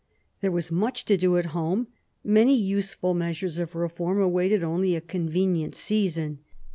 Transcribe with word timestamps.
There 0.39 0.49
was 0.51 0.71
much 0.71 1.05
to 1.05 1.15
do 1.15 1.37
at 1.37 1.45
home; 1.53 1.85
many 2.23 2.55
useful 2.59 3.13
measures 3.13 3.59
of 3.59 3.75
reform 3.75 4.19
awaited 4.19 4.63
only 4.63 4.95
a 4.95 4.99
convenient 5.01 5.75
season. 5.75 6.39